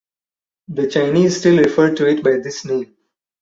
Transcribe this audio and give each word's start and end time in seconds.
The 0.67 0.87
Chinese 0.87 1.37
still 1.37 1.59
refer 1.59 1.93
to 1.93 2.07
it 2.07 2.23
by 2.23 2.37
this 2.37 2.65
name. 2.65 2.97